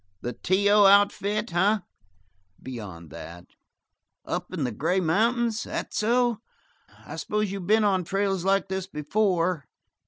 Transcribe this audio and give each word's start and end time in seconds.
"The 0.21 0.33
T 0.33 0.67
O 0.67 0.85
outfit, 0.87 1.53
eh?" 1.53 1.77
"Beyond 2.59 3.11
that." 3.11 3.45
"Up 4.25 4.51
in 4.51 4.63
the 4.63 4.71
Gray 4.71 4.99
Mountains? 4.99 5.61
That 5.65 5.93
so! 5.93 6.39
I 7.05 7.17
s'pose 7.17 7.51
you 7.51 7.59
been 7.59 7.83
on 7.83 8.03
trails 8.03 8.43
like 8.43 8.67
this 8.67 8.87
before?" 8.87 9.67